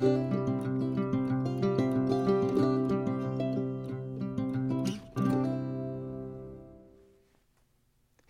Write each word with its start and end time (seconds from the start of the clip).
Hey, 0.00 0.06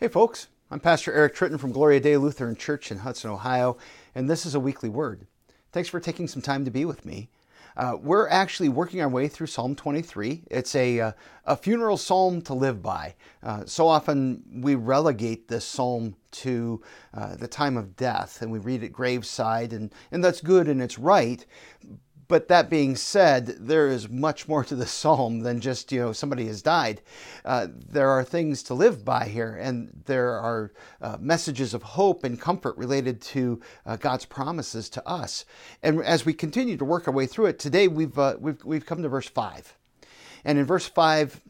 folks. 0.08 0.48
I'm 0.68 0.80
Pastor 0.80 1.12
Eric 1.12 1.36
Tritten 1.36 1.58
from 1.58 1.70
Gloria 1.70 2.00
Dei 2.00 2.16
Lutheran 2.16 2.56
Church 2.56 2.90
in 2.90 2.98
Hudson, 2.98 3.30
Ohio, 3.30 3.76
and 4.16 4.28
this 4.28 4.44
is 4.44 4.56
a 4.56 4.60
weekly 4.60 4.88
word. 4.88 5.28
Thanks 5.70 5.88
for 5.88 6.00
taking 6.00 6.26
some 6.26 6.42
time 6.42 6.64
to 6.64 6.72
be 6.72 6.84
with 6.84 7.04
me. 7.04 7.28
Uh, 7.76 7.96
we're 8.00 8.28
actually 8.28 8.68
working 8.68 9.00
our 9.00 9.08
way 9.08 9.28
through 9.28 9.46
Psalm 9.46 9.74
23. 9.74 10.44
It's 10.50 10.74
a, 10.74 11.00
uh, 11.00 11.12
a 11.46 11.56
funeral 11.56 11.96
psalm 11.96 12.42
to 12.42 12.54
live 12.54 12.82
by. 12.82 13.14
Uh, 13.42 13.64
so 13.64 13.86
often 13.86 14.42
we 14.62 14.74
relegate 14.74 15.48
this 15.48 15.64
psalm 15.64 16.16
to 16.32 16.82
uh, 17.14 17.36
the 17.36 17.48
time 17.48 17.76
of 17.76 17.96
death 17.96 18.42
and 18.42 18.50
we 18.50 18.58
read 18.58 18.82
it 18.82 18.92
graveside, 18.92 19.72
and, 19.72 19.92
and 20.12 20.22
that's 20.22 20.40
good 20.40 20.68
and 20.68 20.82
it's 20.82 20.98
right. 20.98 21.46
But 22.30 22.46
that 22.46 22.70
being 22.70 22.94
said, 22.94 23.46
there 23.58 23.88
is 23.88 24.08
much 24.08 24.46
more 24.46 24.62
to 24.62 24.76
the 24.76 24.86
psalm 24.86 25.40
than 25.40 25.60
just, 25.60 25.90
you 25.90 25.98
know, 25.98 26.12
somebody 26.12 26.46
has 26.46 26.62
died. 26.62 27.02
Uh, 27.44 27.66
there 27.74 28.08
are 28.08 28.22
things 28.22 28.62
to 28.62 28.74
live 28.74 29.04
by 29.04 29.24
here, 29.24 29.56
and 29.56 29.90
there 30.06 30.38
are 30.38 30.70
uh, 31.02 31.16
messages 31.18 31.74
of 31.74 31.82
hope 31.82 32.22
and 32.22 32.40
comfort 32.40 32.76
related 32.76 33.20
to 33.20 33.60
uh, 33.84 33.96
God's 33.96 34.26
promises 34.26 34.88
to 34.90 35.08
us. 35.08 35.44
And 35.82 36.04
as 36.04 36.24
we 36.24 36.32
continue 36.32 36.76
to 36.76 36.84
work 36.84 37.08
our 37.08 37.14
way 37.14 37.26
through 37.26 37.46
it, 37.46 37.58
today 37.58 37.88
we've, 37.88 38.16
uh, 38.16 38.36
we've, 38.38 38.64
we've 38.64 38.86
come 38.86 39.02
to 39.02 39.08
verse 39.08 39.28
5. 39.28 39.76
And 40.44 40.56
in 40.56 40.64
verse 40.66 40.86
5, 40.86 41.40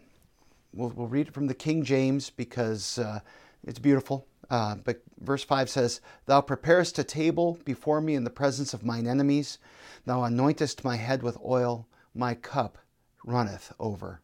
we'll, 0.72 0.88
we'll 0.96 1.08
read 1.08 1.28
it 1.28 1.34
from 1.34 1.46
the 1.46 1.52
King 1.52 1.84
James 1.84 2.30
because 2.30 2.98
uh, 2.98 3.20
it's 3.66 3.78
beautiful. 3.78 4.26
Uh, 4.50 4.74
but 4.84 5.02
verse 5.20 5.44
5 5.44 5.70
says, 5.70 6.00
Thou 6.26 6.40
preparest 6.40 6.98
a 6.98 7.04
table 7.04 7.58
before 7.64 8.00
me 8.00 8.14
in 8.14 8.24
the 8.24 8.30
presence 8.30 8.74
of 8.74 8.84
mine 8.84 9.06
enemies. 9.06 9.58
Thou 10.06 10.20
anointest 10.20 10.82
my 10.82 10.96
head 10.96 11.22
with 11.22 11.38
oil, 11.44 11.86
my 12.14 12.34
cup 12.34 12.78
runneth 13.24 13.72
over. 13.78 14.20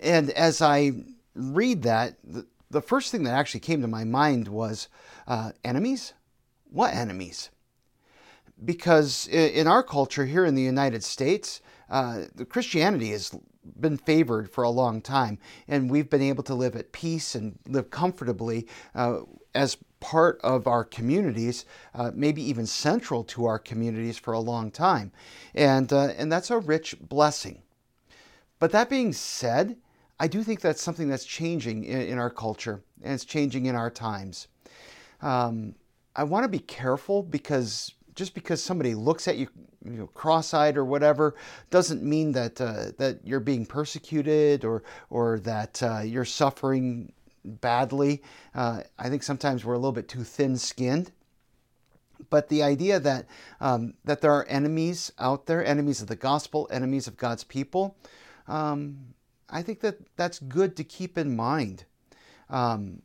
And 0.00 0.30
as 0.30 0.62
I 0.62 0.92
read 1.34 1.82
that, 1.82 2.16
the, 2.70 2.80
first 2.80 3.10
thing 3.10 3.24
that 3.24 3.34
actually 3.34 3.60
came 3.60 3.80
to 3.80 3.88
my 3.88 4.04
mind 4.04 4.48
was 4.48 4.88
uh, 5.26 5.52
enemies? 5.64 6.12
What 6.70 6.94
enemies? 6.94 7.50
Because 8.64 9.26
in 9.28 9.66
our 9.66 9.82
culture 9.82 10.26
here 10.26 10.44
in 10.44 10.54
the 10.54 10.62
United 10.62 11.02
States, 11.02 11.60
uh, 11.88 12.24
Christianity 12.48 13.10
has 13.10 13.34
been 13.80 13.96
favored 13.96 14.50
for 14.50 14.64
a 14.64 14.70
long 14.70 15.00
time, 15.00 15.38
and 15.68 15.90
we've 15.90 16.10
been 16.10 16.22
able 16.22 16.42
to 16.44 16.54
live 16.54 16.76
at 16.76 16.92
peace 16.92 17.34
and 17.34 17.58
live 17.68 17.90
comfortably 17.90 18.66
uh, 18.94 19.20
as 19.54 19.76
part 20.00 20.40
of 20.42 20.66
our 20.66 20.84
communities, 20.84 21.64
uh, 21.94 22.10
maybe 22.14 22.42
even 22.42 22.66
central 22.66 23.24
to 23.24 23.46
our 23.46 23.58
communities 23.58 24.18
for 24.18 24.34
a 24.34 24.40
long 24.40 24.70
time. 24.70 25.10
And, 25.54 25.92
uh, 25.92 26.12
and 26.16 26.30
that's 26.30 26.50
a 26.50 26.58
rich 26.58 26.96
blessing. 27.00 27.62
But 28.58 28.72
that 28.72 28.88
being 28.88 29.12
said, 29.12 29.76
I 30.18 30.28
do 30.28 30.42
think 30.42 30.60
that's 30.60 30.82
something 30.82 31.08
that's 31.08 31.24
changing 31.24 31.84
in, 31.84 32.02
in 32.02 32.18
our 32.18 32.30
culture 32.30 32.82
and 33.02 33.14
it's 33.14 33.24
changing 33.24 33.66
in 33.66 33.74
our 33.74 33.90
times. 33.90 34.48
Um, 35.20 35.74
I 36.14 36.24
want 36.24 36.44
to 36.44 36.48
be 36.48 36.58
careful 36.58 37.22
because 37.22 37.92
just 38.16 38.34
because 38.34 38.62
somebody 38.62 38.94
looks 38.94 39.28
at 39.28 39.36
you, 39.36 39.46
you 39.84 39.92
know, 39.92 40.06
cross-eyed 40.08 40.76
or 40.76 40.84
whatever, 40.84 41.36
doesn't 41.70 42.02
mean 42.02 42.32
that 42.32 42.60
uh, 42.60 42.86
that 42.98 43.20
you're 43.24 43.38
being 43.38 43.64
persecuted 43.64 44.64
or 44.64 44.82
or 45.10 45.38
that 45.40 45.80
uh, 45.82 46.00
you're 46.00 46.24
suffering 46.24 47.12
badly. 47.44 48.22
Uh, 48.54 48.80
I 48.98 49.08
think 49.08 49.22
sometimes 49.22 49.64
we're 49.64 49.74
a 49.74 49.78
little 49.78 49.92
bit 49.92 50.08
too 50.08 50.24
thin-skinned. 50.24 51.12
But 52.30 52.48
the 52.48 52.62
idea 52.62 52.98
that 52.98 53.26
um, 53.60 53.94
that 54.04 54.22
there 54.22 54.32
are 54.32 54.46
enemies 54.46 55.12
out 55.18 55.46
there, 55.46 55.64
enemies 55.64 56.00
of 56.00 56.08
the 56.08 56.16
gospel, 56.16 56.66
enemies 56.72 57.06
of 57.06 57.16
God's 57.16 57.44
people, 57.44 57.96
um, 58.48 59.14
I 59.50 59.62
think 59.62 59.80
that 59.80 59.98
that's 60.16 60.38
good 60.38 60.74
to 60.76 60.84
keep 60.84 61.18
in 61.18 61.36
mind. 61.36 61.84
Um, 62.48 63.02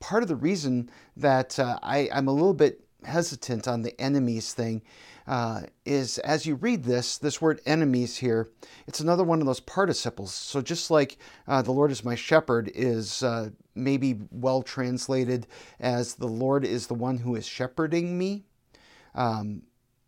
part 0.00 0.22
of 0.22 0.28
the 0.28 0.36
reason 0.36 0.90
that 1.16 1.58
uh, 1.58 1.78
I, 1.82 2.08
I'm 2.12 2.28
a 2.28 2.32
little 2.32 2.52
bit 2.52 2.83
hesitant 3.04 3.68
on 3.68 3.82
the 3.82 3.98
enemies 4.00 4.52
thing 4.52 4.82
uh, 5.26 5.62
is 5.84 6.18
as 6.18 6.46
you 6.46 6.54
read 6.56 6.84
this, 6.84 7.18
this 7.18 7.40
word 7.40 7.60
enemies 7.64 8.16
here, 8.16 8.50
it's 8.86 9.00
another 9.00 9.24
one 9.24 9.40
of 9.40 9.46
those 9.46 9.60
participles. 9.60 10.34
So 10.34 10.60
just 10.60 10.90
like 10.90 11.18
uh, 11.48 11.62
the 11.62 11.72
Lord 11.72 11.90
is 11.90 12.04
my 12.04 12.14
shepherd 12.14 12.70
is 12.74 13.22
uh, 13.22 13.50
maybe 13.74 14.20
well 14.30 14.62
translated 14.62 15.46
as 15.80 16.14
the 16.14 16.28
Lord 16.28 16.64
is 16.64 16.86
the 16.86 16.94
one 16.94 17.18
who 17.18 17.34
is 17.36 17.46
shepherding 17.46 18.18
me. 18.18 18.44
Um, 19.14 19.62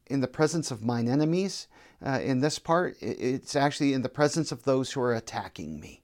in 0.08 0.20
the 0.20 0.28
presence 0.28 0.70
of 0.70 0.84
mine 0.84 1.08
enemies, 1.08 1.66
uh, 2.04 2.20
in 2.22 2.40
this 2.40 2.58
part, 2.58 2.96
it's 3.00 3.56
actually 3.56 3.92
in 3.92 4.02
the 4.02 4.08
presence 4.08 4.52
of 4.52 4.62
those 4.62 4.92
who 4.92 5.00
are 5.00 5.14
attacking 5.14 5.80
me. 5.80 6.02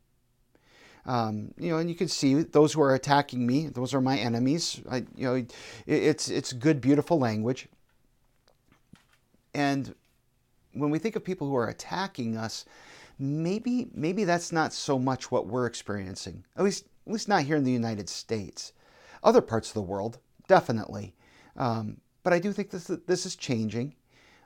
Um, 1.04 1.52
you 1.58 1.70
know, 1.70 1.78
and 1.78 1.88
you 1.88 1.96
can 1.96 2.08
see 2.08 2.34
those 2.34 2.72
who 2.72 2.82
are 2.82 2.94
attacking 2.94 3.46
me; 3.46 3.68
those 3.68 3.94
are 3.94 4.00
my 4.00 4.18
enemies. 4.18 4.80
I, 4.90 4.98
you 5.16 5.26
know, 5.26 5.34
it, 5.34 5.52
it's 5.86 6.28
it's 6.28 6.52
good, 6.52 6.80
beautiful 6.80 7.18
language. 7.18 7.68
And 9.54 9.94
when 10.72 10.90
we 10.90 10.98
think 10.98 11.16
of 11.16 11.24
people 11.24 11.48
who 11.48 11.56
are 11.56 11.68
attacking 11.68 12.36
us, 12.36 12.64
maybe 13.18 13.88
maybe 13.92 14.24
that's 14.24 14.52
not 14.52 14.72
so 14.72 14.98
much 14.98 15.30
what 15.30 15.46
we're 15.46 15.66
experiencing. 15.66 16.44
At 16.56 16.64
least 16.64 16.86
at 17.06 17.12
least 17.12 17.28
not 17.28 17.42
here 17.42 17.56
in 17.56 17.64
the 17.64 17.72
United 17.72 18.08
States. 18.08 18.72
Other 19.24 19.40
parts 19.40 19.68
of 19.68 19.74
the 19.74 19.82
world, 19.82 20.18
definitely. 20.48 21.14
Um, 21.56 21.98
but 22.22 22.32
I 22.32 22.38
do 22.38 22.52
think 22.52 22.70
this 22.70 22.86
this 23.06 23.26
is 23.26 23.36
changing. 23.36 23.94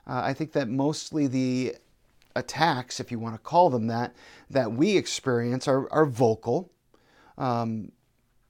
Uh, 0.07 0.21
I 0.23 0.33
think 0.33 0.53
that 0.53 0.69
mostly 0.69 1.27
the 1.27 1.75
attacks, 2.37 2.99
if 2.99 3.11
you 3.11 3.19
want 3.19 3.35
to 3.35 3.39
call 3.39 3.69
them 3.69 3.87
that, 3.87 4.15
that 4.49 4.71
we 4.71 4.95
experience 4.95 5.67
are, 5.67 5.91
are 5.91 6.05
vocal. 6.05 6.71
Um, 7.37 7.91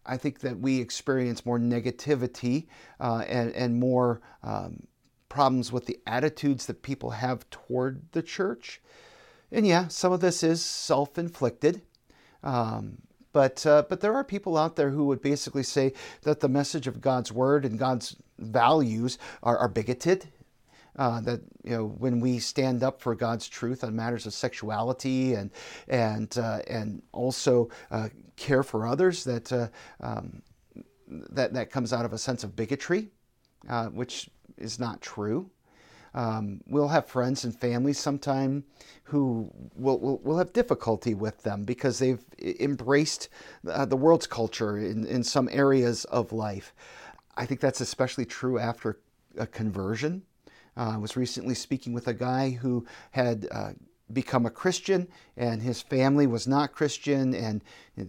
I 0.05 0.17
think 0.17 0.39
that 0.39 0.59
we 0.59 0.79
experience 0.79 1.45
more 1.45 1.59
negativity 1.59 2.67
uh, 2.99 3.25
and, 3.27 3.51
and 3.53 3.79
more 3.79 4.21
um, 4.43 4.87
problems 5.29 5.71
with 5.71 5.85
the 5.85 5.99
attitudes 6.07 6.65
that 6.67 6.81
people 6.81 7.11
have 7.11 7.49
toward 7.49 8.11
the 8.13 8.21
church. 8.21 8.81
And 9.51 9.67
yeah, 9.67 9.87
some 9.87 10.11
of 10.11 10.21
this 10.21 10.43
is 10.43 10.63
self 10.63 11.17
inflicted. 11.17 11.81
Um, 12.43 12.99
but, 13.33 13.65
uh, 13.65 13.83
but 13.89 14.01
there 14.01 14.13
are 14.13 14.23
people 14.23 14.57
out 14.57 14.77
there 14.77 14.89
who 14.89 15.05
would 15.05 15.21
basically 15.21 15.63
say 15.63 15.93
that 16.23 16.39
the 16.39 16.49
message 16.49 16.87
of 16.87 17.01
God's 17.01 17.31
word 17.31 17.65
and 17.65 17.77
God's 17.77 18.15
values 18.39 19.17
are, 19.43 19.57
are 19.57 19.67
bigoted 19.67 20.27
uh, 20.97 21.21
that 21.21 21.41
you 21.63 21.71
know 21.71 21.85
when 21.85 22.19
we 22.19 22.39
stand 22.39 22.83
up 22.83 23.01
for 23.01 23.15
God's 23.15 23.47
truth 23.47 23.83
on 23.83 23.95
matters 23.95 24.25
of 24.25 24.33
sexuality 24.33 25.33
and 25.33 25.51
and 25.87 26.37
uh, 26.37 26.59
and 26.67 27.01
also 27.11 27.69
uh, 27.91 28.09
care 28.35 28.63
for 28.63 28.87
others 28.87 29.23
that 29.23 29.51
uh, 29.51 29.67
um, 30.01 30.41
that 31.07 31.53
that 31.53 31.71
comes 31.71 31.93
out 31.93 32.05
of 32.05 32.13
a 32.13 32.17
sense 32.17 32.43
of 32.43 32.55
bigotry, 32.55 33.09
uh, 33.69 33.87
which 33.87 34.29
is 34.57 34.79
not 34.79 35.01
true. 35.01 35.49
Um, 36.13 36.61
we'll 36.65 36.87
have 36.87 37.05
friends 37.05 37.43
and 37.43 37.55
families 37.55 37.99
sometime 37.99 38.63
who 39.03 39.51
will, 39.75 39.99
will, 39.99 40.17
will, 40.23 40.37
have 40.39 40.51
difficulty 40.51 41.13
with 41.13 41.43
them 41.43 41.63
because 41.63 41.99
they've 41.99 42.23
embraced 42.59 43.29
uh, 43.69 43.85
the 43.85 43.97
world's 43.97 44.25
culture 44.25 44.79
in, 44.79 45.05
in 45.05 45.23
some 45.23 45.47
areas 45.51 46.05
of 46.05 46.31
life. 46.31 46.73
I 47.35 47.45
think 47.45 47.59
that's 47.59 47.81
especially 47.81 48.25
true 48.25 48.57
after 48.57 48.99
a 49.37 49.45
conversion. 49.45 50.23
Uh, 50.77 50.91
I 50.93 50.97
was 50.97 51.17
recently 51.17 51.55
speaking 51.55 51.93
with 51.93 52.07
a 52.07 52.13
guy 52.13 52.51
who 52.51 52.85
had 53.11 53.47
uh, 53.51 53.71
become 54.13 54.45
a 54.45 54.51
Christian 54.51 55.07
and 55.35 55.61
his 55.61 55.81
family 55.81 56.27
was 56.27 56.47
not 56.47 56.73
Christian, 56.73 57.33
and 57.33 57.63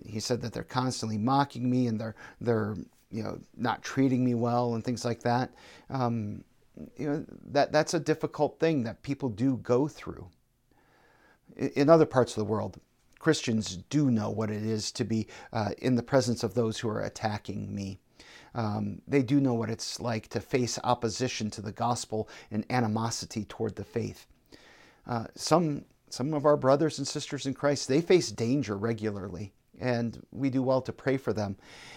he 0.07 0.21
said 0.21 0.43
that 0.43 0.53
they're 0.53 0.63
constantly 0.63 1.19
mocking 1.19 1.71
me 1.71 1.87
and 1.87 2.01
they're 2.01 2.15
they're 2.41 2.77
you 3.11 3.23
know 3.23 3.39
not 3.57 3.83
treating 3.83 4.25
me 4.25 4.35
well 4.35 4.75
and 4.75 4.85
things 4.85 5.05
like 5.05 5.23
that. 5.23 5.55
Um, 5.91 6.45
you 6.97 7.09
know 7.09 7.25
that 7.47 7.73
that's 7.73 7.95
a 7.95 8.01
difficult 8.01 8.61
thing 8.61 8.85
that 8.85 9.03
people 9.03 9.29
do 9.29 9.57
go 9.57 9.89
through. 9.89 10.29
In 11.57 11.89
other 11.89 12.07
parts 12.07 12.33
of 12.33 12.37
the 12.37 12.53
world, 12.53 12.79
Christians 13.19 13.79
do 13.89 14.11
know 14.11 14.31
what 14.31 14.51
it 14.51 14.63
is 14.63 14.93
to 14.93 15.05
be 15.05 15.27
uh, 15.53 15.71
in 15.79 15.97
the 15.97 16.03
presence 16.03 16.45
of 16.45 16.55
those 16.55 16.79
who 16.79 16.89
are 16.89 17.01
attacking 17.01 17.75
me. 17.75 17.99
Um, 18.55 19.03
they 19.07 19.23
do 19.23 19.41
know 19.41 19.55
what 19.55 19.71
it's 19.71 20.01
like 20.01 20.29
to 20.29 20.41
face 20.41 20.79
opposition 20.85 21.51
to 21.51 21.61
the 21.61 21.73
gospel 21.73 22.29
and 22.51 22.65
animosity 22.71 23.45
toward 23.45 23.77
the 23.77 23.85
faith. 23.85 24.27
Uh, 25.07 25.27
some, 25.35 25.85
some 26.11 26.35
of 26.35 26.45
our 26.45 26.57
brothers 26.57 26.99
and 26.99 27.07
sisters 27.07 27.47
in 27.47 27.55
Christ, 27.55 27.89
they 27.89 28.01
face 28.01 28.31
danger 28.31 28.77
regularly, 28.77 29.53
and 29.81 30.25
we 30.33 30.51
do 30.51 30.63
well 30.63 30.83
to 30.83 30.93
pray 30.93 31.17
for 31.17 31.33
them. 31.33 31.57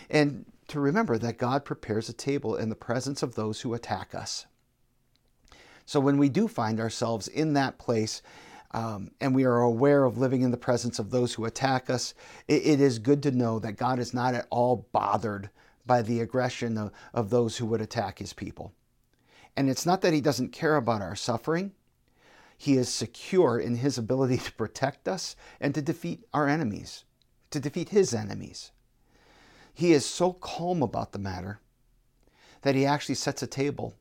And 0.09 0.45
to 0.67 0.79
remember 0.79 1.17
that 1.17 1.37
God 1.37 1.65
prepares 1.65 2.07
a 2.07 2.13
table 2.13 2.55
in 2.55 2.69
the 2.69 2.75
presence 2.75 3.21
of 3.21 3.35
those 3.35 3.61
who 3.61 3.73
attack 3.73 4.15
us. 4.15 4.45
So 5.85 5.99
when 5.99 6.17
we 6.17 6.29
do 6.29 6.47
find 6.47 6.79
ourselves 6.79 7.27
in 7.27 7.53
that 7.53 7.77
place, 7.77 8.21
um, 8.73 9.11
and 9.19 9.35
we 9.35 9.43
are 9.43 9.59
aware 9.59 10.05
of 10.05 10.17
living 10.17 10.41
in 10.41 10.51
the 10.51 10.57
presence 10.57 10.97
of 10.99 11.11
those 11.11 11.33
who 11.33 11.43
attack 11.43 11.89
us, 11.89 12.13
it, 12.47 12.65
it 12.65 12.81
is 12.81 12.99
good 12.99 13.21
to 13.23 13.31
know 13.31 13.59
that 13.59 13.73
God 13.73 13.99
is 13.99 14.13
not 14.13 14.33
at 14.33 14.47
all 14.49 14.87
bothered 14.93 15.49
by 15.85 16.01
the 16.01 16.19
aggression 16.19 16.77
of, 16.77 16.91
of 17.13 17.29
those 17.29 17.57
who 17.57 17.65
would 17.65 17.81
attack 17.81 18.19
his 18.19 18.33
people. 18.33 18.73
And 19.55 19.69
it's 19.69 19.85
not 19.85 20.01
that 20.01 20.13
he 20.13 20.21
doesn't 20.21 20.53
care 20.53 20.75
about 20.77 21.01
our 21.01 21.15
suffering, 21.15 21.73
he 22.57 22.77
is 22.77 22.89
secure 22.89 23.57
in 23.59 23.75
his 23.75 23.97
ability 23.97 24.37
to 24.37 24.53
protect 24.53 25.07
us 25.07 25.35
and 25.59 25.73
to 25.73 25.81
defeat 25.81 26.23
our 26.31 26.47
enemies, 26.47 27.05
to 27.49 27.59
defeat 27.59 27.89
his 27.89 28.13
enemies. 28.13 28.71
He 29.73 29.93
is 29.93 30.05
so 30.05 30.33
calm 30.33 30.83
about 30.83 31.11
the 31.11 31.19
matter 31.19 31.59
that 32.61 32.75
he 32.75 32.85
actually 32.85 33.15
sets 33.15 33.41
a 33.41 33.47
table 33.47 33.95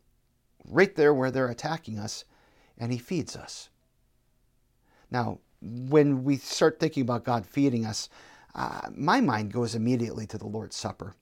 right 0.65 0.95
there 0.95 1.15
where 1.15 1.31
they're 1.31 1.49
attacking 1.49 1.99
us 1.99 2.25
and 2.77 2.93
he 2.93 2.99
feeds 2.99 3.35
us. 3.35 3.71
Now, 5.11 5.39
when 5.63 6.25
we 6.25 6.37
start 6.37 6.79
thinking 6.79 7.03
about 7.03 7.25
God 7.25 7.47
feeding 7.47 7.85
us, 7.85 8.09
uh, 8.55 8.89
my 8.95 9.21
mind 9.21 9.53
goes 9.53 9.75
immediately 9.75 10.27
to 10.27 10.39
the 10.39 10.47
Lord's 10.47 10.77
Supper. 10.77 11.15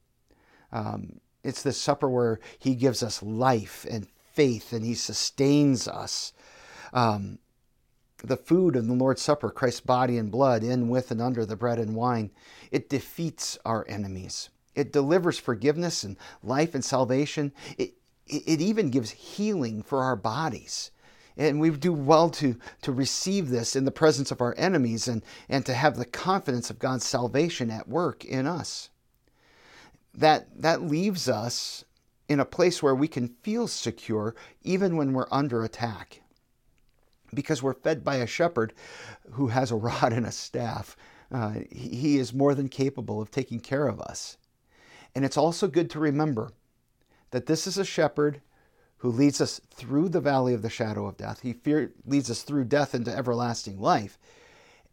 Um, 0.73 1.21
it's 1.43 1.63
the 1.63 1.73
supper 1.73 2.09
where 2.09 2.41
he 2.59 2.75
gives 2.75 3.03
us 3.03 3.23
life 3.23 3.87
and 3.89 4.07
faith 4.33 4.73
and 4.73 4.85
he 4.85 4.95
sustains 4.95 5.89
us 5.89 6.33
um, 6.93 7.39
the 8.19 8.37
food 8.37 8.77
of 8.77 8.87
the 8.87 8.95
Lord's 8.95 9.23
Supper, 9.23 9.51
Christ's 9.51 9.81
body 9.81 10.19
and 10.19 10.31
blood, 10.31 10.65
in, 10.65 10.89
with, 10.89 11.11
and 11.11 11.23
under 11.23 11.47
the 11.47 11.57
bread 11.57 11.79
and 11.79 11.95
wine, 11.95 12.31
it 12.71 12.89
defeats 12.89 13.59
our 13.65 13.87
enemies. 13.89 14.51
It 14.75 14.93
delivers 14.93 15.39
forgiveness 15.39 16.05
and 16.05 16.17
life 16.43 16.75
and 16.75 16.85
salvation. 16.85 17.53
It, 17.77 17.95
it 18.27 18.61
even 18.61 18.91
gives 18.91 19.11
healing 19.11 19.83
for 19.83 20.03
our 20.03 20.17
bodies. 20.17 20.91
And 21.37 21.61
we 21.61 21.71
do 21.71 21.93
well 21.93 22.31
to, 22.31 22.57
to 22.83 22.93
receive 22.93 23.49
this 23.49 23.77
in 23.77 23.85
the 23.85 23.93
presence 23.93 24.33
of 24.33 24.41
our 24.41 24.55
enemies 24.59 25.07
and, 25.07 25.23
and 25.49 25.65
to 25.67 25.75
have 25.75 25.97
the 25.97 26.05
confidence 26.05 26.69
of 26.69 26.81
God's 26.81 27.07
salvation 27.07 27.71
at 27.71 27.89
work 27.89 28.25
in 28.25 28.47
us. 28.47 28.91
That, 30.15 30.49
that 30.61 30.83
leaves 30.83 31.29
us 31.29 31.85
in 32.29 32.41
a 32.41 32.45
place 32.45 32.83
where 32.83 32.95
we 32.95 33.09
can 33.09 33.29
feel 33.29 33.69
secure 33.69 34.35
even 34.63 34.97
when 34.97 35.13
we're 35.13 35.29
under 35.31 35.65
attack 35.65 36.23
because 37.35 37.63
we're 37.63 37.75
fed 37.75 38.05
by 38.05 38.17
a 38.17 38.27
shepherd 38.27 38.73
who 39.33 39.49
has 39.49 39.71
a 39.71 39.77
rod 39.77 40.13
and 40.13 40.27
a 40.27 40.33
staff. 40.33 40.97
Uh, 41.31 41.61
he 41.71 42.17
is 42.17 42.33
more 42.33 42.55
than 42.55 42.69
capable 42.69 43.21
of 43.21 43.31
taking 43.31 43.61
care 43.61 43.87
of 43.87 44.01
us. 44.01 44.39
And 45.15 45.25
it's 45.25 45.37
also 45.37 45.69
good 45.69 45.91
to 45.91 45.99
remember 45.99 46.53
that 47.31 47.47
this 47.47 47.67
is 47.67 47.77
a 47.77 47.85
shepherd 47.85 48.41
who 48.99 49.11
leads 49.11 49.41
us 49.41 49.61
through 49.71 50.09
the 50.09 50.21
valley 50.21 50.55
of 50.55 50.63
the 50.63 50.71
shadow 50.71 51.07
of 51.07 51.17
death. 51.17 51.41
He 51.41 51.53
fear, 51.53 51.93
leads 52.05 52.31
us 52.31 52.43
through 52.43 52.65
death 52.65 52.95
into 52.95 53.15
everlasting 53.15 53.79
life. 53.79 54.19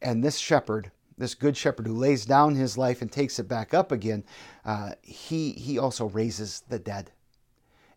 And 0.02 0.24
this 0.24 0.38
shepherd, 0.38 0.92
this 1.18 1.36
good 1.36 1.56
shepherd 1.56 1.88
who 1.88 1.94
lays 1.94 2.26
down 2.26 2.56
his 2.56 2.78
life 2.78 3.02
and 3.02 3.12
takes 3.12 3.40
it 3.40 3.48
back 3.48 3.74
up 3.74 3.92
again, 3.92 4.24
uh, 4.66 4.92
he, 5.02 5.52
he 5.52 5.78
also 5.78 6.08
raises 6.10 6.64
the 6.70 6.80
dead. 6.80 7.12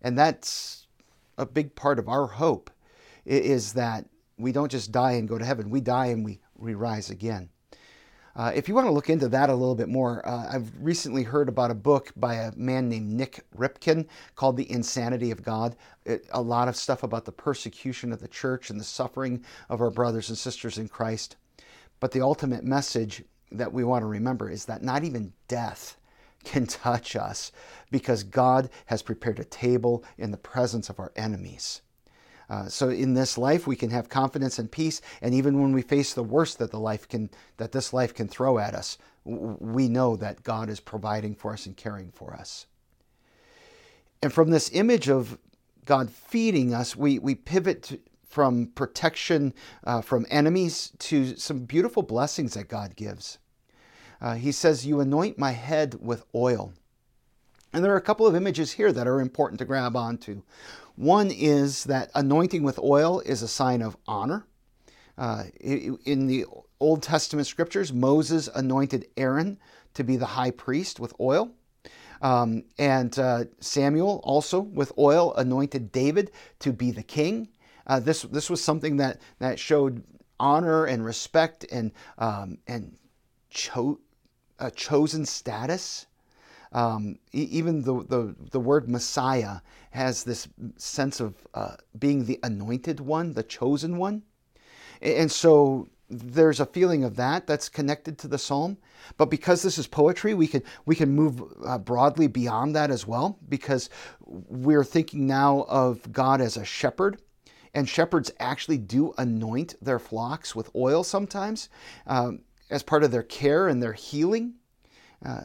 And 0.03 0.17
that's 0.19 0.87
a 1.37 1.47
big 1.47 1.75
part 1.75 1.99
of 1.99 2.09
our 2.09 2.27
hope 2.27 2.71
is 3.25 3.73
that 3.75 4.07
we 4.39 4.53
don't 4.53 4.71
just 4.71 4.93
die 4.93 5.13
and 5.13 5.29
go 5.29 5.39
to 5.39 5.45
heaven. 5.45 5.71
We 5.71 5.81
die 5.81 6.07
and 6.07 6.25
we, 6.25 6.41
we 6.57 6.75
rise 6.75 7.11
again. 7.11 7.51
Uh, 8.37 8.53
if 8.55 8.69
you 8.69 8.75
want 8.75 8.87
to 8.87 8.93
look 8.93 9.11
into 9.11 9.29
that 9.29 9.51
a 9.51 9.55
little 9.55 9.75
bit 9.75 9.89
more, 9.89 10.27
uh, 10.27 10.49
I've 10.53 10.71
recently 10.81 11.25
heard 11.25 11.49
about 11.49 11.73
a 11.73 11.75
book 11.75 12.13
by 12.15 12.35
a 12.35 12.53
man 12.55 12.89
named 12.89 13.11
Nik 13.11 13.45
Ripken 13.57 14.07
called 14.37 14.57
The 14.57 14.71
Insanity 14.71 15.33
of 15.33 15.43
God. 15.43 15.75
It, 16.05 16.29
a 16.31 16.41
lot 16.41 16.69
of 16.69 16.77
stuff 16.77 17.03
about 17.03 17.25
the 17.25 17.33
persecution 17.33 18.13
of 18.13 18.21
the 18.21 18.29
church 18.29 18.71
and 18.71 18.79
the 18.79 18.85
suffering 18.85 19.45
of 19.69 19.81
our 19.81 19.91
brothers 19.91 20.29
and 20.29 20.39
sisters 20.39 20.79
in 20.79 20.89
Christ. 20.89 21.37
But 22.01 22.13
the 22.13 22.23
ultimate 22.23 22.65
message 22.65 23.25
that 23.51 23.73
we 23.73 23.85
want 23.85 24.03
to 24.03 24.07
remember 24.07 24.51
is 24.51 24.67
that 24.67 24.83
not 24.83 25.05
even 25.05 25.33
death 25.49 25.97
can 26.45 26.67
touch 26.67 27.17
us 27.17 27.53
because 27.91 28.23
God 28.23 28.71
has 28.87 29.03
prepared 29.03 29.39
a 29.39 29.45
table 29.45 30.05
in 30.17 30.31
the 30.31 30.37
presence 30.37 30.89
of 30.89 30.99
our 30.99 31.13
enemies. 31.17 31.83
Uh, 32.51 32.67
so 32.67 32.89
in 32.89 33.13
this 33.13 33.37
life, 33.37 33.67
we 33.67 33.77
can 33.77 33.91
have 33.91 34.09
confidence 34.09 34.59
and 34.59 34.73
peace, 34.73 35.03
and 35.21 35.35
even 35.35 35.61
when 35.61 35.73
we 35.73 35.83
face 35.83 36.15
the 36.15 36.23
worst 36.23 36.59
that 36.59 36.71
the 36.71 36.81
life 36.81 37.07
can, 37.07 37.29
that 37.59 37.73
this 37.73 37.93
life 37.93 38.15
can 38.15 38.27
throw 38.27 38.59
at 38.59 38.75
us, 38.75 38.97
we 39.25 39.87
know 39.87 40.17
that 40.17 40.43
God 40.43 40.71
is 40.71 40.81
providing 40.81 41.35
for 41.35 41.53
us 41.53 41.67
and 41.67 41.77
caring 41.77 42.11
for 42.11 42.33
us. 42.33 42.67
And 44.23 44.33
from 44.33 44.51
this 44.51 44.71
image 44.73 45.11
of 45.11 45.39
God 45.85 46.11
feeding 46.11 46.73
us, 46.73 46.97
we, 46.97 47.19
we 47.19 47.35
pivot 47.35 47.83
to, 47.85 47.99
from 48.29 48.67
protection 48.75 49.55
uh, 49.85 50.01
from 50.03 50.27
enemies 50.31 50.93
to 50.99 51.37
some 51.37 51.61
beautiful 51.61 52.03
blessings 52.03 52.55
that 52.55 52.69
God 52.69 52.95
gives. 52.97 53.39
Uh, 54.21 54.35
he 54.35 54.53
says, 54.53 54.87
You 54.87 55.01
anoint 55.01 55.39
my 55.39 55.53
head 55.53 55.97
with 56.01 56.25
oil. 56.35 56.73
And 57.73 57.85
there 57.85 57.93
are 57.93 57.99
a 57.99 58.03
couple 58.03 58.27
of 58.27 58.35
images 58.35 58.73
here 58.73 58.93
that 58.93 59.07
are 59.07 59.21
important 59.21 59.59
to 59.59 59.65
grab 59.65 59.97
onto. 59.97 60.43
One 60.97 61.31
is 61.31 61.85
that 61.85 62.11
anointing 62.15 62.63
with 62.63 62.79
oil 62.79 63.21
is 63.21 63.43
a 63.43 63.49
sign 63.49 63.83
of 63.83 63.97
honor. 64.07 64.47
Uh, 65.17 65.45
in 65.61 66.27
the 66.27 66.47
Old 66.81 67.03
Testament 67.03 67.47
scriptures, 67.47 67.93
Moses 67.93 68.49
anointed 68.55 69.07
Aaron 69.17 69.59
to 69.95 70.05
be 70.05 70.17
the 70.17 70.27
high 70.27 70.51
priest 70.51 71.01
with 71.01 71.13
oil. 71.21 71.51
Um, 72.23 72.65
and 72.79 73.17
uh, 73.19 73.45
Samuel 73.61 74.21
also 74.25 74.61
with 74.61 74.93
oil 74.99 75.35
anointed 75.35 75.93
David 75.93 76.31
to 76.61 76.73
be 76.73 76.91
the 76.91 77.03
king. 77.03 77.49
Uh, 77.89 78.01
this 78.01 78.23
this 78.23 78.51
was 78.51 78.63
something 78.63 78.97
that 78.99 79.21
that 79.39 79.59
showed 79.59 80.03
honor 80.39 80.85
and 80.85 81.05
respect 81.05 81.65
and 81.71 81.93
um, 82.19 82.59
and 82.67 82.97
cho- 83.51 84.01
a 84.59 84.71
chosen 84.71 85.25
status. 85.25 86.07
Um, 86.71 87.19
even 87.33 87.81
the, 87.83 88.05
the, 88.05 88.37
the 88.51 88.61
word 88.61 88.91
Messiah 88.91 89.61
has 89.93 90.25
this 90.25 90.49
sense 90.77 91.19
of 91.19 91.35
uh, 91.55 91.77
being 91.99 92.27
the 92.27 92.39
anointed 92.43 93.01
one, 93.01 93.33
the 93.33 93.43
chosen 93.43 93.97
one. 93.97 94.23
And 95.01 95.33
so 95.33 95.89
there's 96.11 96.61
a 96.61 96.67
feeling 96.67 97.05
of 97.05 97.17
that 97.17 97.47
that's 97.47 97.71
connected 97.71 98.19
to 98.19 98.29
the 98.29 98.39
psalm. 98.39 98.77
But 99.17 99.31
because 99.31 99.63
this 99.63 99.79
is 99.79 99.87
poetry, 99.87 100.35
we 100.35 100.47
can 100.47 100.63
we 100.85 100.95
can 100.95 101.11
move 101.11 101.43
uh, 101.65 101.79
broadly 101.79 102.27
beyond 102.27 102.77
that 102.77 102.91
as 102.91 103.07
well. 103.07 103.39
Because 103.49 103.89
we're 104.27 104.85
thinking 104.85 105.27
now 105.27 105.65
of 105.69 106.13
God 106.13 106.41
as 106.43 106.57
a 106.57 106.65
shepherd, 106.65 107.23
and 107.79 107.89
shepherds 107.89 108.33
actually 108.41 108.77
do 108.77 109.15
anoint 109.19 109.77
their 109.81 110.01
flocks 110.01 110.53
with 110.53 110.69
oil 110.75 111.05
sometimes 111.05 111.69
um, 112.09 112.41
as 112.71 112.83
part 112.83 113.05
of 113.05 113.13
their 113.13 113.23
care 113.23 113.69
and 113.69 113.81
their 113.81 113.93
healing. 113.93 114.55
Uh, 115.25 115.43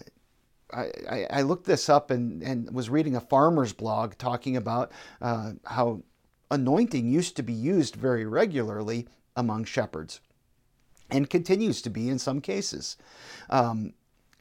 I, 0.74 1.27
I, 1.30 1.41
looked 1.44 1.68
this 1.68 1.89
up 1.89 2.09
and, 2.09 2.41
and 2.41 2.74
was 2.74 2.89
reading 2.89 3.15
a 3.15 3.21
farmer's 3.21 3.71
blog 3.71 4.18
talking 4.18 4.57
about 4.57 4.91
uh, 5.21 5.51
how 5.63 6.01
anointing 6.50 7.07
used 7.07 7.35
to 7.35 7.44
be 7.44 7.53
used 7.53 7.95
very 7.95 8.25
regularly 8.25 9.07
among 9.36 9.65
shepherds 9.65 10.19
and 11.12 11.29
continues 11.29 11.84
to 11.84 11.91
be 11.91 12.10
in 12.10 12.17
some 12.17 12.41
cases. 12.41 12.98
Um, 13.51 13.93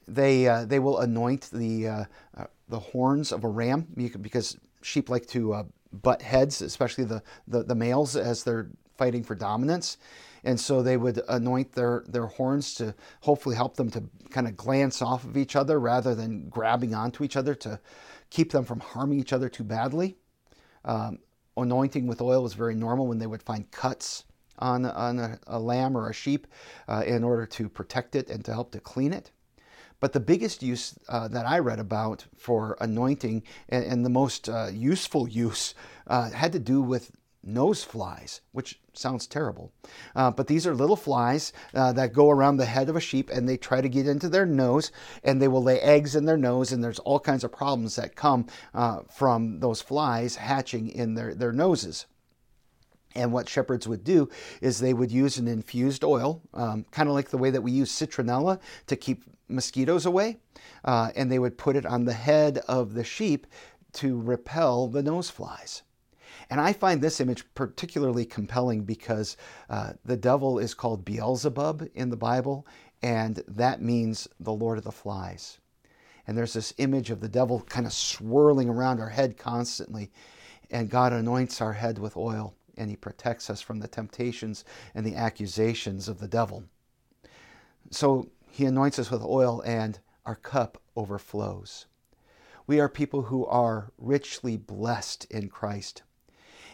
they, 0.09 0.49
uh, 0.49 0.64
they 0.64 0.78
will 0.78 0.99
anoint 0.99 1.50
the, 1.52 1.88
uh, 1.88 2.05
uh 2.38 2.45
the 2.71 2.81
horns 2.81 3.33
of 3.33 3.45
a 3.45 3.49
ram 3.49 3.87
because 4.23 4.57
sheep 4.81 5.11
like 5.11 5.26
to 5.26 5.52
uh, 5.52 5.64
butt 5.93 6.23
heads, 6.23 6.63
especially 6.63 7.05
the, 7.05 7.23
the, 7.47 7.63
the 7.63 7.75
males 7.75 8.17
as 8.17 8.45
they're 8.45 8.69
fighting 8.97 9.23
for 9.23 9.35
dominance 9.35 9.99
and 10.45 10.59
so 10.59 10.83
they 10.83 10.97
would 10.97 11.21
anoint 11.29 11.73
their, 11.73 12.05
their 12.09 12.27
horns 12.27 12.75
to 12.75 12.95
hopefully 13.21 13.55
help 13.55 13.77
them 13.77 13.91
to 13.91 14.03
kind 14.31 14.49
of 14.49 14.57
glance 14.57 15.01
off 15.01 15.25
of 15.25 15.37
each 15.37 15.55
other 15.55 15.79
rather 15.79 16.15
than 16.15 16.49
grabbing 16.49 16.95
onto 16.95 17.23
each 17.23 17.37
other 17.37 17.55
to 17.55 17.79
keep 18.31 18.51
them 18.53 18.65
from 18.65 18.81
harming 18.81 19.21
each 19.21 19.33
other 19.33 19.49
too 19.49 19.65
badly. 19.65 20.17
Um, 20.85 21.19
anointing 21.57 22.07
with 22.07 22.21
oil 22.21 22.43
was 22.43 22.55
very 22.55 22.75
normal 22.75 23.07
when 23.07 23.19
they 23.19 23.27
would 23.27 23.43
find 23.43 23.71
cuts 23.71 24.25
on, 24.59 24.85
on 24.87 25.19
a, 25.19 25.39
a 25.47 25.59
lamb 25.59 25.97
or 25.97 26.09
a 26.09 26.15
sheep 26.15 26.47
uh, 26.89 27.03
in 27.07 27.23
order 27.23 27.47
to 27.47 27.69
protect 27.69 28.17
it 28.17 28.29
and 28.29 28.45
to 28.45 28.53
help 28.53 28.73
to 28.73 28.81
clean 28.81 29.13
it. 29.13 29.31
But 30.02 30.12
the 30.12 30.18
biggest 30.18 30.64
use 30.64 30.99
uh, 31.09 31.28
that 31.28 31.47
I 31.47 31.61
read 31.61 31.78
about 31.78 32.26
for 32.37 32.76
anointing 32.80 33.44
and, 33.68 33.85
and 33.85 34.04
the 34.04 34.11
most 34.11 34.49
uh, 34.49 34.66
useful 34.73 35.28
use 35.28 35.76
uh, 36.09 36.30
had 36.30 36.50
to 36.54 36.59
do 36.59 36.82
with 36.82 37.12
nose 37.44 37.85
flies, 37.85 38.40
which 38.50 38.80
sounds 38.94 39.28
terrible. 39.28 39.73
Uh, 40.16 40.32
but 40.32 40.49
these 40.49 40.66
are 40.66 40.75
little 40.75 40.97
flies 40.97 41.52
uh, 41.73 41.92
that 41.92 42.12
go 42.12 42.30
around 42.30 42.56
the 42.56 42.64
head 42.64 42.88
of 42.88 42.97
a 42.97 43.00
sheep 43.00 43.30
and 43.30 43.49
they 43.49 43.56
try 43.56 43.80
to 43.80 43.88
get 43.88 44.09
into 44.09 44.28
their 44.28 44.44
nose 44.44 44.90
and 45.23 45.40
they 45.40 45.47
will 45.47 45.62
lay 45.62 45.78
eggs 45.78 46.16
in 46.16 46.25
their 46.25 46.37
nose. 46.37 46.73
And 46.73 46.82
there's 46.82 46.99
all 46.99 47.21
kinds 47.21 47.44
of 47.44 47.52
problems 47.52 47.94
that 47.94 48.16
come 48.16 48.47
uh, 48.75 49.02
from 49.09 49.61
those 49.61 49.80
flies 49.80 50.35
hatching 50.35 50.88
in 50.88 51.14
their, 51.14 51.32
their 51.32 51.52
noses. 51.52 52.06
And 53.14 53.33
what 53.33 53.49
shepherds 53.49 53.87
would 53.87 54.04
do 54.04 54.28
is 54.61 54.78
they 54.78 54.95
would 54.95 55.12
use 55.12 55.38
an 55.38 55.49
infused 55.49 56.02
oil, 56.04 56.40
um, 56.54 56.87
kind 56.90 57.09
of 57.09 57.14
like 57.14 57.28
the 57.28 57.38
way 57.38 57.50
that 57.50 57.62
we 57.62 57.73
use 57.73 57.92
citronella 57.92 58.61
to 58.87 58.97
keep 58.97 59.25
mosquitoes 59.49 60.07
away. 60.07 60.38
Uh, 60.85 61.11
and 61.14 61.31
they 61.31 61.38
would 61.38 61.59
put 61.59 61.76
it 61.76 61.87
on 61.87 62.04
the 62.04 62.14
head 62.14 62.59
of 62.69 62.95
the 62.95 63.04
sheep 63.04 63.47
to 63.95 64.21
repel 64.21 64.88
the 64.88 65.02
nose 65.02 65.28
flies. 65.28 65.83
And 66.50 66.61
I 66.61 66.73
find 66.73 67.00
this 67.00 67.21
image 67.21 67.45
particularly 67.54 68.25
compelling 68.25 68.85
because 68.85 69.37
uh, 69.71 69.92
the 70.04 70.16
devil 70.16 70.59
is 70.59 70.75
called 70.75 71.04
Beelzebub 71.04 71.88
in 71.95 72.11
the 72.11 72.16
Bible, 72.16 72.66
and 73.02 73.42
that 73.49 73.83
means 73.83 74.28
the 74.40 74.52
Lord 74.52 74.78
of 74.78 74.85
the 74.85 74.92
Flies. 74.92 75.59
And 76.26 76.37
there's 76.37 76.52
this 76.52 76.75
image 76.78 77.11
of 77.11 77.21
the 77.21 77.28
devil 77.28 77.61
kind 77.62 77.87
of 77.87 77.92
swirling 77.92 78.69
around 78.69 79.00
our 79.00 79.09
head 79.09 79.37
constantly. 79.37 80.11
and 80.71 80.88
God 80.88 81.12
anoints 81.12 81.61
our 81.61 81.75
head 81.75 81.99
with 81.99 82.16
oil, 82.16 82.54
and 82.83 82.91
He 82.91 82.97
protects 82.97 83.49
us 83.49 83.61
from 83.61 83.79
the 83.79 83.89
temptations 83.89 84.65
and 84.95 85.07
the 85.07 85.15
accusations 85.15 86.09
of 86.09 86.19
the 86.19 86.29
devil. 86.29 86.65
So 87.91 88.29
He 88.51 88.67
anoints 88.67 88.99
us 88.99 89.11
with 89.11 89.23
oil, 89.23 89.62
and 89.65 90.01
our 90.27 90.35
cup 90.35 90.83
overflows. 90.97 91.87
We 92.67 92.81
are 92.81 92.89
people 92.89 93.23
who 93.23 93.47
are 93.47 93.93
richly 93.97 94.57
blessed 94.57 95.27
in 95.31 95.49
Christ. 95.49 96.03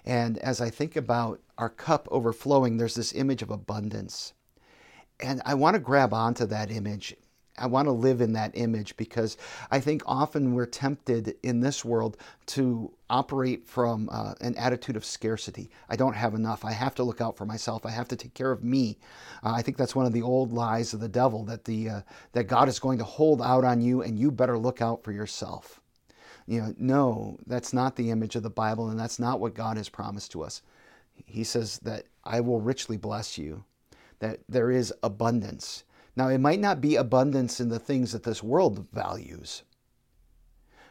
And 0.05 0.39
as 0.39 0.61
I 0.61 0.71
think 0.71 0.97
about 0.97 1.41
our 1.59 1.69
cup 1.69 2.09
overflowing, 2.11 2.77
there's 2.77 2.95
this 2.95 3.15
image 3.15 3.43
of 3.43 3.51
abundance. 3.51 4.33
And 5.21 5.43
I 5.45 5.55
want 5.55 5.75
to 5.75 5.81
grab 5.81 6.15
onto 6.15 6.47
that 6.47 6.71
image 6.71 7.15
I 7.59 7.67
want 7.67 7.87
to 7.87 7.93
live 7.93 8.21
in 8.21 8.33
that 8.35 8.53
image 8.55 8.97
because 8.97 9.37
I 9.71 9.81
think 9.81 10.03
often 10.07 10.55
we're 10.55 10.67
tempted 10.67 11.37
in 11.43 11.61
this 11.61 11.85
world 11.85 12.17
to 12.47 12.93
operate 13.11 13.67
from 13.67 14.09
uh, 14.13 14.35
an 14.41 14.55
attitude 14.57 14.97
of 14.97 15.05
scarcity. 15.05 15.71
I 15.89 15.97
don't 15.97 16.15
have 16.15 16.35
enough. 16.35 16.65
I 16.65 16.73
have 16.73 16.95
to 16.97 17.03
look 17.03 17.21
out 17.21 17.37
for 17.37 17.47
myself. 17.47 17.87
I 17.87 17.91
have 17.91 18.09
to 18.09 18.17
take 18.17 18.35
care 18.35 18.53
of 18.53 18.65
me. 18.65 18.99
Uh, 19.43 19.53
I 19.53 19.63
think 19.63 19.77
that's 19.77 19.97
one 19.97 20.07
of 20.07 20.13
the 20.13 20.23
old 20.23 20.53
lies 20.53 20.93
of 20.93 21.01
the 21.01 21.09
devil 21.09 21.45
that 21.45 21.65
the 21.65 21.89
uh, 21.89 22.01
that 22.33 22.45
God 22.45 22.69
is 22.69 22.79
going 22.79 22.99
to 22.99 23.05
hold 23.05 23.43
out 23.43 23.65
on 23.65 23.81
you 23.81 24.03
and 24.03 24.19
you 24.19 24.31
better 24.31 24.59
look 24.59 24.81
out 24.83 25.03
for 25.03 25.13
yourself. 25.13 25.81
You 26.47 26.63
know, 26.63 26.75
no, 26.79 27.39
that's 27.47 27.73
not 27.73 27.97
the 27.97 28.11
image 28.11 28.35
of 28.37 28.43
the 28.43 28.51
Bible 28.51 28.89
and 28.89 28.99
that's 28.99 29.19
not 29.19 29.41
what 29.41 29.55
God 29.55 29.77
has 29.77 29.89
promised 29.89 30.33
to 30.33 30.43
us. 30.43 30.63
He 31.27 31.45
says 31.45 31.79
that 31.81 32.05
I 32.25 32.41
will 32.41 32.61
richly 32.61 32.97
bless 32.97 33.37
you. 33.37 33.65
That 34.21 34.41
there 34.49 34.71
is 34.71 34.93
abundance 35.03 35.85
now, 36.19 36.27
it 36.27 36.39
might 36.39 36.59
not 36.59 36.81
be 36.81 36.97
abundance 36.97 37.61
in 37.61 37.69
the 37.69 37.79
things 37.79 38.11
that 38.11 38.25
this 38.25 38.43
world 38.43 38.89
values, 38.93 39.63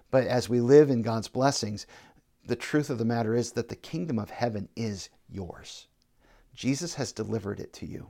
but 0.10 0.26
as 0.26 0.48
we 0.48 0.62
live 0.62 0.90
in 0.90 1.02
God's 1.02 1.28
blessings, 1.28 1.86
the 2.46 2.56
truth 2.56 2.90
of 2.90 2.98
the 2.98 3.04
matter 3.04 3.36
is 3.36 3.52
that 3.52 3.68
the 3.68 3.76
kingdom 3.76 4.20
of 4.20 4.30
heaven 4.30 4.70
is 4.78 5.10
yours. 5.28 5.90
Jesus 6.54 6.94
has 6.94 7.12
delivered 7.12 7.60
it 7.60 7.74
to 7.74 7.86
you. 7.86 8.08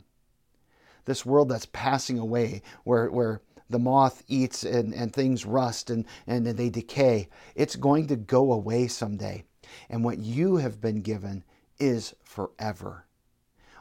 This 1.06 1.26
world 1.26 1.50
that's 1.50 1.66
passing 1.66 2.20
away, 2.20 2.62
where, 2.84 3.10
where 3.10 3.42
the 3.68 3.80
moth 3.80 4.22
eats 4.28 4.64
and, 4.64 4.94
and 4.94 5.12
things 5.12 5.44
rust 5.44 5.90
and, 5.90 6.06
and 6.28 6.46
they 6.46 6.70
decay, 6.70 7.30
it's 7.56 7.76
going 7.76 8.06
to 8.10 8.16
go 8.16 8.54
away 8.54 8.86
someday. 8.86 9.44
And 9.90 10.04
what 10.04 10.20
you 10.20 10.58
have 10.58 10.80
been 10.80 11.02
given 11.02 11.44
is 11.80 12.14
forever 12.24 13.07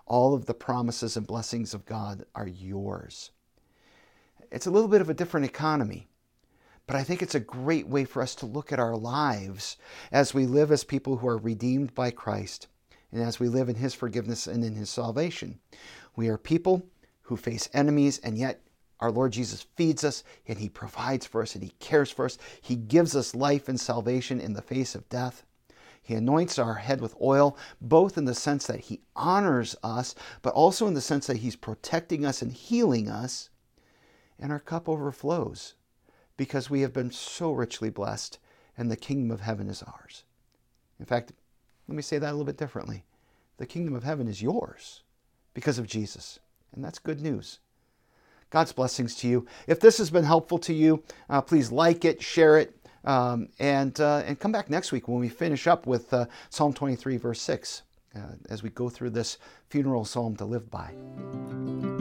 all 0.06 0.34
of 0.34 0.46
the 0.46 0.54
promises 0.54 1.16
and 1.16 1.26
blessings 1.26 1.74
of 1.74 1.84
God 1.84 2.24
are 2.34 2.46
yours. 2.46 3.30
It's 4.50 4.66
a 4.66 4.70
little 4.70 4.88
bit 4.88 5.00
of 5.00 5.10
a 5.10 5.14
different 5.14 5.46
economy, 5.46 6.08
but 6.86 6.96
I 6.96 7.02
think 7.02 7.20
it's 7.20 7.34
a 7.34 7.40
great 7.40 7.88
way 7.88 8.04
for 8.04 8.22
us 8.22 8.34
to 8.36 8.46
look 8.46 8.72
at 8.72 8.78
our 8.78 8.96
lives 8.96 9.76
as 10.12 10.32
we 10.32 10.46
live 10.46 10.70
as 10.70 10.84
people 10.84 11.16
who 11.16 11.26
are 11.26 11.38
redeemed 11.38 11.94
by 11.94 12.10
Christ 12.12 12.68
and 13.10 13.22
as 13.22 13.40
we 13.40 13.48
live 13.48 13.68
in 13.68 13.74
His 13.74 13.94
forgiveness 13.94 14.46
and 14.46 14.64
in 14.64 14.76
His 14.76 14.88
salvation. 14.88 15.58
We 16.14 16.28
are 16.28 16.38
people 16.38 16.86
who 17.22 17.36
face 17.36 17.68
enemies, 17.72 18.18
and 18.18 18.38
yet 18.38 18.62
our 19.00 19.10
Lord 19.10 19.32
Jesus 19.32 19.66
feeds 19.74 20.04
us 20.04 20.22
and 20.46 20.58
He 20.58 20.68
provides 20.68 21.26
for 21.26 21.42
us 21.42 21.54
and 21.54 21.64
He 21.64 21.72
cares 21.80 22.10
for 22.10 22.24
us. 22.24 22.38
He 22.60 22.76
gives 22.76 23.16
us 23.16 23.34
life 23.34 23.68
and 23.68 23.80
salvation 23.80 24.40
in 24.40 24.52
the 24.52 24.62
face 24.62 24.94
of 24.94 25.08
death. 25.08 25.44
He 26.06 26.14
anoints 26.14 26.56
our 26.56 26.74
head 26.74 27.00
with 27.00 27.16
oil, 27.20 27.58
both 27.80 28.16
in 28.16 28.26
the 28.26 28.34
sense 28.34 28.68
that 28.68 28.78
He 28.78 29.00
honors 29.16 29.74
us, 29.82 30.14
but 30.40 30.54
also 30.54 30.86
in 30.86 30.94
the 30.94 31.00
sense 31.00 31.26
that 31.26 31.38
He's 31.38 31.56
protecting 31.56 32.24
us 32.24 32.42
and 32.42 32.52
healing 32.52 33.10
us. 33.10 33.50
And 34.38 34.52
our 34.52 34.60
cup 34.60 34.88
overflows 34.88 35.74
because 36.36 36.70
we 36.70 36.82
have 36.82 36.92
been 36.92 37.10
so 37.10 37.50
richly 37.50 37.90
blessed, 37.90 38.38
and 38.78 38.88
the 38.88 38.96
kingdom 38.96 39.32
of 39.32 39.40
heaven 39.40 39.68
is 39.68 39.82
ours. 39.82 40.22
In 41.00 41.06
fact, 41.06 41.32
let 41.88 41.96
me 41.96 42.02
say 42.02 42.18
that 42.18 42.30
a 42.30 42.34
little 42.34 42.44
bit 42.44 42.56
differently. 42.56 43.04
The 43.56 43.66
kingdom 43.66 43.96
of 43.96 44.04
heaven 44.04 44.28
is 44.28 44.40
yours 44.40 45.02
because 45.54 45.76
of 45.76 45.88
Jesus, 45.88 46.38
and 46.72 46.84
that's 46.84 47.00
good 47.00 47.20
news. 47.20 47.58
God's 48.50 48.72
blessings 48.72 49.16
to 49.16 49.28
you. 49.28 49.46
If 49.66 49.80
this 49.80 49.98
has 49.98 50.10
been 50.10 50.22
helpful 50.22 50.58
to 50.58 50.72
you, 50.72 51.02
uh, 51.28 51.40
please 51.40 51.72
like 51.72 52.04
it, 52.04 52.22
share 52.22 52.58
it, 52.58 52.75
um, 53.06 53.48
and, 53.58 53.98
uh, 54.00 54.22
and 54.26 54.38
come 54.38 54.52
back 54.52 54.68
next 54.68 54.92
week 54.92 55.08
when 55.08 55.18
we 55.18 55.28
finish 55.28 55.66
up 55.66 55.86
with 55.86 56.12
uh, 56.12 56.26
Psalm 56.50 56.72
23, 56.72 57.16
verse 57.16 57.40
6, 57.40 57.82
uh, 58.14 58.20
as 58.50 58.62
we 58.62 58.70
go 58.70 58.88
through 58.88 59.10
this 59.10 59.38
funeral 59.68 60.04
psalm 60.04 60.36
to 60.36 60.44
live 60.44 60.70
by. 60.70 61.95